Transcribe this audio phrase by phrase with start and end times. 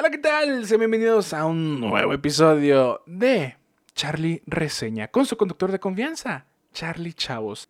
[0.00, 0.64] Hola, ¿qué tal?
[0.64, 3.56] Sean bienvenidos a un nuevo episodio de
[3.96, 7.68] Charlie Reseña con su conductor de confianza, Charlie Chavos.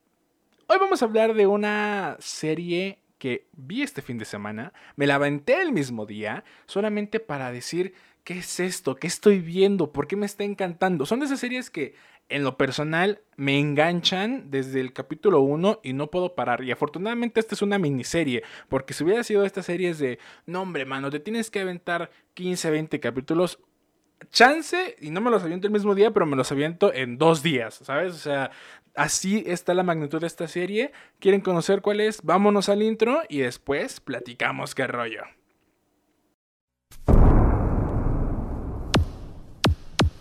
[0.67, 5.15] Hoy vamos a hablar de una serie que vi este fin de semana, me la
[5.15, 7.95] aventé el mismo día, solamente para decir
[8.29, 11.07] qué es esto, qué estoy viendo, por qué me está encantando.
[11.07, 11.95] Son de esas series que
[12.29, 16.63] en lo personal me enganchan desde el capítulo 1 y no puedo parar.
[16.63, 20.85] Y afortunadamente esta es una miniserie, porque si hubiera sido esta serie de, no hombre,
[20.85, 23.61] mano, te tienes que aventar 15, 20 capítulos,
[24.31, 27.43] chance, y no me los aviento el mismo día, pero me los aviento en dos
[27.43, 28.13] días, ¿sabes?
[28.13, 28.51] O sea,
[28.95, 30.93] así está la magnitud de esta serie.
[31.19, 32.21] ¿Quieren conocer cuál es?
[32.21, 35.23] Vámonos al intro y después platicamos qué rollo.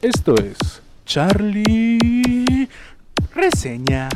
[0.02, 2.70] Esto es Charlie
[3.34, 4.10] Reseña.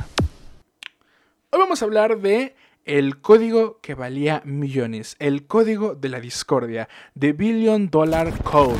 [1.49, 6.87] Hoy vamos a hablar de el código que valía millones, el código de la discordia,
[7.17, 8.77] The Billion Dollar Code.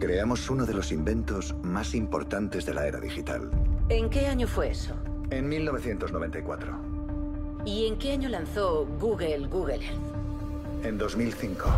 [0.00, 3.48] Creamos uno de los inventos más importantes de la era digital.
[3.90, 4.96] ¿En qué año fue eso?
[5.30, 7.62] En 1994.
[7.64, 10.84] ¿Y en qué año lanzó Google Google Earth?
[10.84, 11.70] En 2005.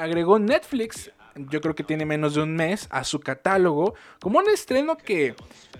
[0.00, 4.48] Agregó Netflix, yo creo que tiene menos de un mes, a su catálogo como un
[4.48, 5.34] estreno que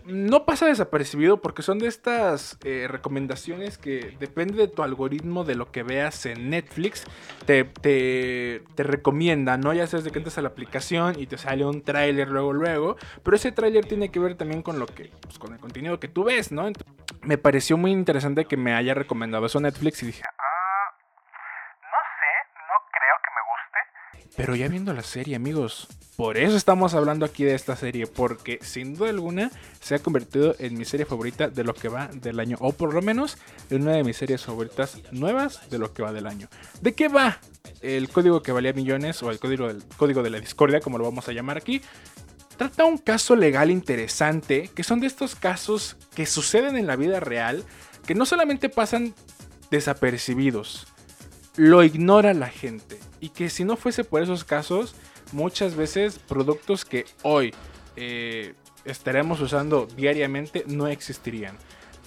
[0.07, 5.55] no pasa desapercibido porque son de estas eh, recomendaciones que depende de tu algoritmo de
[5.55, 7.05] lo que veas en Netflix,
[7.47, 9.73] te, te, te recomienda, ¿no?
[9.73, 12.97] Ya sabes de que entras a la aplicación y te sale un tráiler luego, luego,
[13.23, 16.09] pero ese tráiler tiene que ver también con lo que, pues, con el contenido que
[16.09, 16.71] tú ves, ¿no?
[17.23, 20.23] Me pareció muy interesante que me haya recomendado eso Netflix y dije,
[24.41, 28.59] Pero ya viendo la serie, amigos, por eso estamos hablando aquí de esta serie, porque
[28.63, 29.51] sin duda alguna
[29.83, 32.95] se ha convertido en mi serie favorita de lo que va del año, o por
[32.95, 33.37] lo menos
[33.69, 36.49] en una de mis series favoritas nuevas de lo que va del año.
[36.81, 37.39] ¿De qué va
[37.83, 41.05] el código que valía millones, o el código, del, código de la discordia, como lo
[41.05, 41.83] vamos a llamar aquí?
[42.57, 47.21] Trata un caso legal interesante, que son de estos casos que suceden en la vida
[47.21, 47.63] real,
[48.07, 49.15] que no solamente pasan
[49.71, 50.87] desapercibidos,
[51.57, 53.00] lo ignora la gente.
[53.21, 54.95] Y que si no fuese por esos casos,
[55.33, 57.55] muchas veces productos que hoy
[57.97, 58.55] eh,
[58.85, 61.57] estaremos usando diariamente no existirían.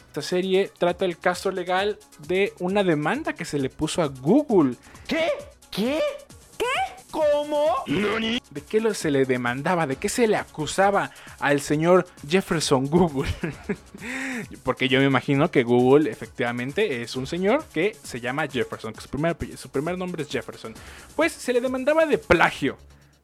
[0.08, 1.98] Esta serie trata el caso legal
[2.28, 4.76] de una demanda que se le puso a Google.
[5.08, 5.30] ¿Qué?
[5.72, 6.00] ¿Qué?
[7.14, 7.84] ¿Cómo?
[7.86, 9.86] ¿De qué lo se le demandaba?
[9.86, 13.32] ¿De qué se le acusaba al señor Jefferson Google?
[14.64, 19.02] Porque yo me imagino que Google efectivamente es un señor que se llama Jefferson, que
[19.02, 20.74] su primer, su primer nombre es Jefferson.
[21.16, 22.78] Pues se le demandaba de plagio.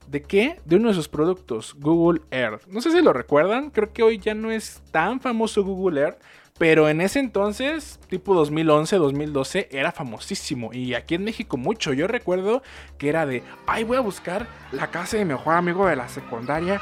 [0.06, 0.60] ¿De qué?
[0.64, 2.68] De uno de sus productos, Google Earth.
[2.68, 6.20] No sé si lo recuerdan, creo que hoy ya no es tan famoso Google Earth,
[6.60, 10.74] pero en ese entonces, tipo 2011, 2012, era famosísimo.
[10.74, 11.94] Y aquí en México mucho.
[11.94, 12.62] Yo recuerdo
[12.98, 16.06] que era de, ay, voy a buscar la casa de mi mejor amigo de la
[16.10, 16.78] secundaria.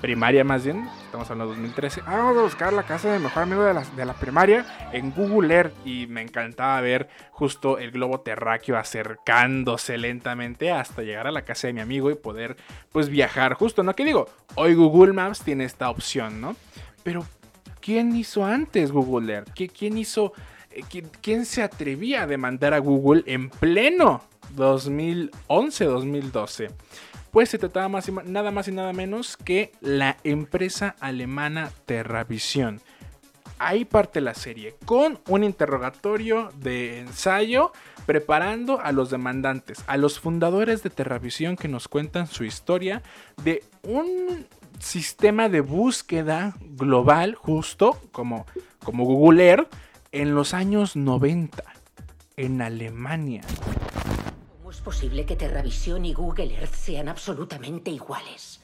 [0.00, 2.02] Primaria más bien, estamos hablando de 2013.
[2.06, 4.64] Ah, vamos a buscar la casa de mi mejor amigo de la, de la primaria
[4.92, 5.74] en Google Earth.
[5.84, 11.66] Y me encantaba ver justo el globo terráqueo acercándose lentamente hasta llegar a la casa
[11.66, 12.56] de mi amigo y poder
[12.92, 13.96] pues viajar justo, ¿no?
[13.96, 16.54] Que digo, hoy Google Maps tiene esta opción, ¿no?
[17.02, 17.26] Pero
[17.80, 19.48] ¿quién hizo antes Google Earth?
[19.54, 20.32] ¿Quién hizo,
[20.70, 20.82] eh,
[21.20, 24.22] quién, se atrevía a demandar a Google en pleno
[24.56, 26.72] 2011-2012?
[27.30, 32.80] Pues se trataba nada más y nada menos que la empresa alemana Terravisión.
[33.58, 37.72] Ahí parte la serie, con un interrogatorio de ensayo
[38.06, 43.02] preparando a los demandantes, a los fundadores de Terravisión que nos cuentan su historia
[43.44, 44.46] de un
[44.80, 48.46] sistema de búsqueda global, justo como,
[48.82, 49.72] como Google Earth,
[50.12, 51.62] en los años 90,
[52.36, 53.42] en Alemania.
[54.58, 58.60] ¿Cómo es posible que Terravisión y Google Earth sean absolutamente iguales?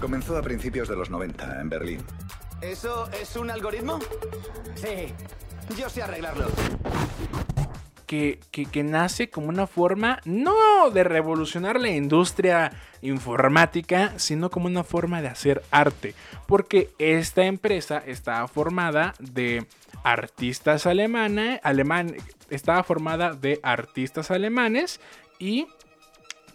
[0.00, 2.04] Comenzó a principios de los 90 en Berlín.
[2.60, 3.98] ¿Eso es un algoritmo?
[4.74, 5.12] Sí,
[5.76, 6.46] yo sé arreglarlo.
[8.06, 12.70] Que, que, nace como una forma no de revolucionar la industria
[13.02, 16.14] informática, sino como una forma de hacer arte.
[16.46, 19.66] Porque esta empresa estaba formada de
[20.04, 22.16] artistas alemanes, alemán,
[22.48, 25.00] estaba formada de artistas alemanes
[25.40, 25.66] y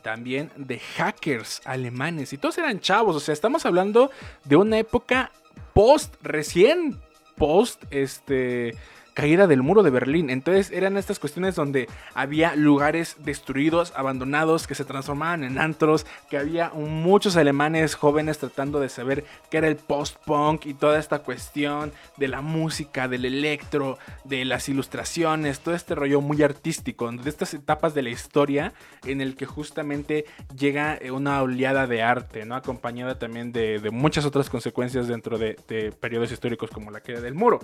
[0.01, 2.33] también de hackers alemanes.
[2.33, 4.11] Y todos eran chavos, o sea, estamos hablando
[4.45, 5.31] de una época
[5.73, 6.99] post, recién
[7.37, 8.75] post, este
[9.21, 10.31] caída del muro de Berlín.
[10.31, 16.39] Entonces eran estas cuestiones donde había lugares destruidos, abandonados, que se transformaban en antros, que
[16.39, 21.91] había muchos alemanes jóvenes tratando de saber qué era el post-punk y toda esta cuestión
[22.17, 27.53] de la música, del electro, de las ilustraciones, todo este rollo muy artístico, de estas
[27.53, 28.73] etapas de la historia
[29.05, 30.25] en el que justamente
[30.57, 32.55] llega eh, una oleada de arte, ¿no?
[32.55, 37.35] Acompañada también de, muchas otras consecuencias dentro de, de periodos históricos como la caída del
[37.35, 37.59] muro.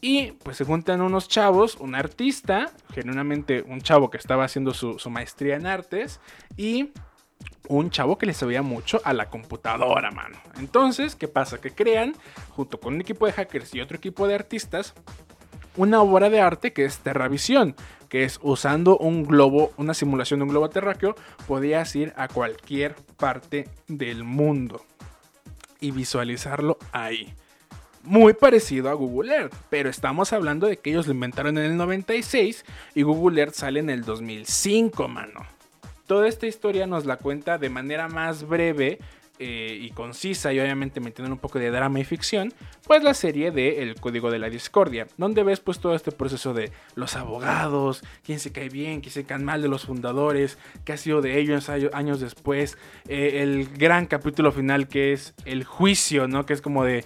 [0.00, 4.98] Y pues se juntan unos chavos, un artista, genuinamente un chavo que estaba haciendo su,
[5.10, 6.20] maestría en artes
[6.56, 6.92] y
[7.68, 10.38] un chavo que le sabía mucho a la computadora, mano.
[10.58, 11.60] Entonces, ¿qué pasa?
[11.60, 12.14] Que crean,
[12.50, 14.94] junto con un equipo de hackers y otro equipo de artistas,
[15.76, 17.74] una obra de arte que es Terravisión,
[18.08, 21.14] que es usando un globo, una simulación de un globo terráqueo,
[21.46, 24.84] podías ir a cualquier parte del mundo
[25.80, 27.34] y visualizarlo ahí
[28.08, 31.76] muy parecido a Google Earth, pero estamos hablando de que ellos lo inventaron en el
[31.76, 32.64] 96
[32.94, 35.46] y Google Earth sale en el 2005, mano.
[36.06, 38.98] Toda esta historia nos la cuenta de manera más breve
[39.38, 42.52] eh, y concisa y obviamente metiendo un poco de drama y ficción,
[42.86, 46.54] pues la serie de El Código de la Discordia, donde ves pues todo este proceso
[46.54, 50.92] de los abogados, quién se cae bien, quién se cae mal de los fundadores, qué
[50.92, 56.28] ha sido de ellos años después, eh, el gran capítulo final que es el juicio,
[56.28, 56.44] ¿no?
[56.46, 57.04] Que es como de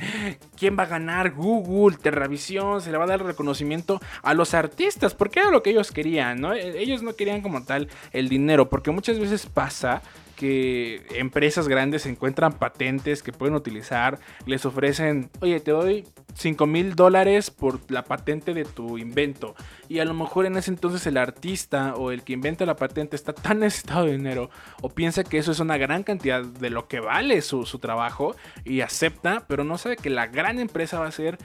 [0.56, 5.14] quién va a ganar Google, Terravisión, se le va a dar reconocimiento a los artistas,
[5.14, 6.54] porque era lo que ellos querían, ¿no?
[6.54, 10.02] E, ellos no querían como tal el dinero, porque muchas veces pasa
[10.42, 16.04] que empresas grandes encuentran patentes que pueden utilizar, les ofrecen, oye, te doy
[16.34, 19.54] 5 mil dólares por la patente de tu invento.
[19.88, 23.14] Y a lo mejor en ese entonces el artista o el que inventa la patente
[23.14, 24.50] está tan necesitado de dinero
[24.80, 28.34] o piensa que eso es una gran cantidad de lo que vale su, trabajo
[28.64, 31.38] y acepta, pero no sabe que la gran empresa va a ser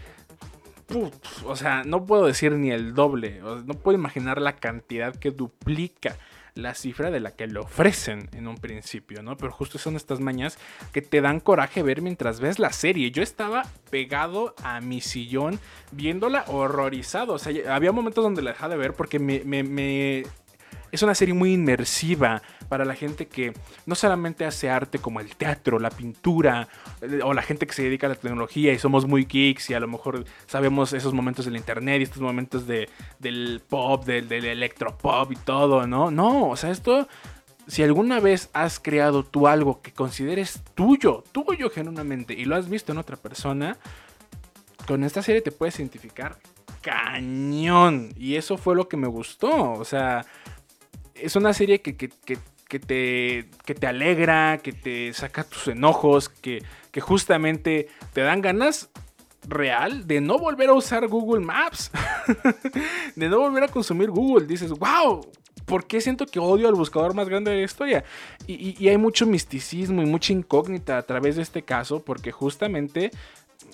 [1.46, 6.18] o sea, no puedo decir ni el doble, no puedo imaginar la cantidad que duplica
[6.58, 9.38] la cifra de la que le ofrecen en un principio, ¿no?
[9.38, 10.58] Pero justo son estas mañas
[10.92, 13.12] que te dan coraje ver mientras ves la serie.
[13.12, 15.60] Yo estaba pegado a mi sillón
[15.92, 17.34] viéndola horrorizado.
[17.34, 20.24] O sea, había momentos donde la dejaba de ver porque me, me
[20.92, 23.54] es una serie muy inmersiva para la gente que
[23.86, 26.68] no solamente hace arte como el teatro, la pintura,
[27.02, 29.74] eh, o la gente que se dedica a la tecnología y somos muy geeks y
[29.74, 32.90] a lo mejor sabemos esos momentos del internet y estos momentos de,
[33.20, 36.12] del pop, del, del electropop y todo, ¿no?
[36.12, 37.08] No, o sea, esto
[37.68, 42.70] si alguna vez has creado tú algo que consideres tuyo, tuyo genuinamente, y lo has
[42.70, 43.78] visto en otra persona,
[44.88, 46.38] con esta serie te puedes identificar
[46.82, 48.14] cañón.
[48.16, 49.74] Y eso fue lo que me gustó.
[49.74, 50.26] O sea,
[51.22, 57.02] es una serie que, que, te, te alegra, que te saca tus enojos, que, que
[57.02, 58.90] justamente te dan ganas
[59.48, 61.92] real de no volver a usar Google Maps,
[63.16, 64.46] de no volver a consumir Google.
[64.46, 65.26] Dices, wow,
[65.66, 68.04] ¿por qué siento que odio al buscador más grande de la historia?
[68.46, 73.12] Y, y, hay mucho misticismo y mucha incógnita a través de este caso, porque justamente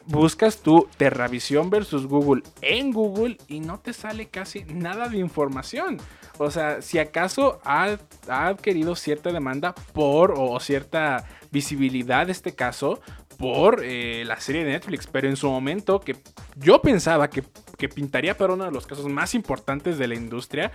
[0.06, 5.98] buscas tu Terravisión versus Google en Google y no te sale casi nada de información.
[6.38, 7.98] O sea, si acaso ha,
[8.28, 13.00] adquirido cierta demanda por o cierta visibilidad este caso
[13.38, 16.16] por eh, la serie de Netflix, pero en su momento que
[16.56, 17.44] yo pensaba que,
[17.78, 20.72] que pintaría para uno de los casos más importantes de la industria,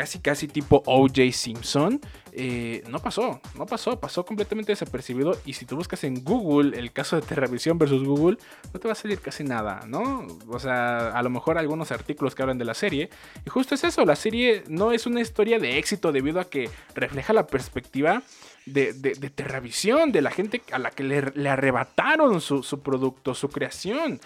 [0.00, 2.00] casi casi tipo OJ Simpson,
[2.32, 5.36] eh, no pasó, no pasó, pasó completamente desapercibido.
[5.44, 8.38] Y si tú buscas en Google el caso de Terravisión versus Google,
[8.72, 10.26] no te va a salir casi nada, ¿no?
[10.48, 13.10] O sea, a lo mejor algunos artículos que hablan de la serie.
[13.44, 16.70] Y justo es eso, la serie no es una historia de éxito debido a que
[16.94, 18.22] refleja la perspectiva
[18.64, 23.34] de, de, de Terravisión, de la gente a la que le, arrebataron su, su producto,
[23.34, 24.18] su creación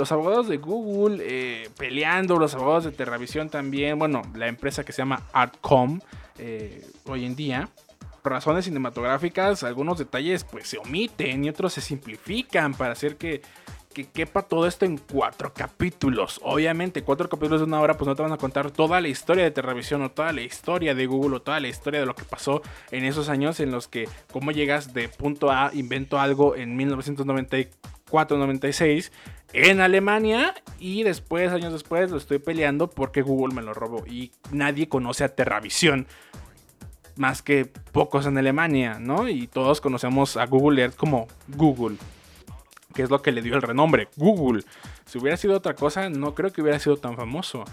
[0.00, 4.92] los abogados de Google eh, peleando, los abogados de Terravisión también, bueno, la empresa que
[4.92, 6.00] se llama Artcom
[6.38, 7.68] eh, hoy en día.
[8.22, 13.42] Por razones cinematográficas, algunos detalles pues se omiten y otros se simplifican para hacer que,
[13.92, 16.40] que quepa todo esto en cuatro capítulos.
[16.42, 19.44] Obviamente, cuatro capítulos de una hora, pues no te van a contar toda la historia
[19.44, 22.24] de Terravisión o toda la historia de Google o toda la historia de lo que
[22.24, 26.78] pasó en esos años en los que, cómo llegas de punto A, invento algo en
[26.78, 29.10] 1994-96
[29.52, 34.32] en Alemania y después, años después, lo estoy peleando porque Google me lo robó y
[34.52, 36.06] nadie conoce a Terravisión
[37.16, 39.28] más que pocos en Alemania, ¿no?
[39.28, 41.96] Y todos conocemos a Google Earth como Google,
[42.94, 44.64] que es lo que le dio el renombre, Google.
[45.04, 47.64] Si hubiera sido otra cosa, no creo que hubiera sido tan famoso.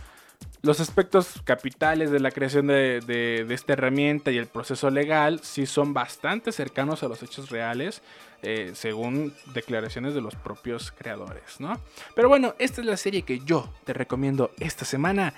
[0.62, 5.94] Los aspectos capitales de la creación de, esta herramienta y el proceso legal sí son
[5.94, 8.02] bastante cercanos a los hechos reales,
[8.42, 11.74] eh, según declaraciones de los propios creadores, ¿no?
[12.16, 15.34] Pero bueno, esta es la serie que yo te recomiendo esta semana.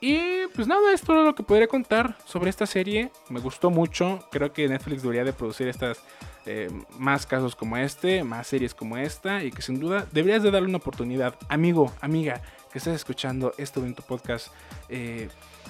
[0.00, 3.10] Y pues nada, es todo lo que podría contar sobre esta serie.
[3.28, 4.20] Me gustó mucho.
[4.30, 5.98] Creo que Netflix debería de producir estas
[6.46, 9.42] eh, más casos como este, más series como esta.
[9.42, 11.34] Y que sin duda deberías de darle una oportunidad.
[11.48, 12.40] Amigo, amiga,
[12.78, 14.48] que estás escuchando esto en tu podcast.
[14.88, 15.28] eh,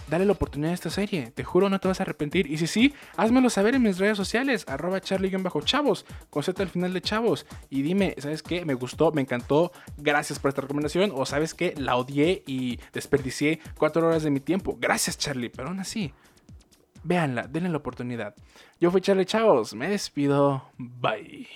[0.09, 1.31] dale la oportunidad a esta serie.
[1.35, 2.51] Te juro, no te vas a arrepentir.
[2.51, 4.65] Y si sí, házmelo saber en mis redes sociales.
[4.69, 6.05] Arroba charlie-chavos.
[6.29, 7.47] Con Z al final de chavos.
[7.71, 8.65] Y dime, ¿sabes qué?
[8.65, 9.73] Me gustó, me encantó.
[9.97, 11.13] Gracias por esta recomendación.
[11.15, 11.75] O sabes qué?
[11.77, 14.77] La odié y desperdicié cuatro horas de mi tiempo.
[14.79, 15.49] Gracias, Charlie.
[15.51, 16.13] Pero aún así,
[17.05, 18.35] véanla, denle la oportunidad.
[18.81, 19.75] Yo fui Charlie Chavos.
[19.75, 20.71] Me despido.
[20.77, 21.49] Bye.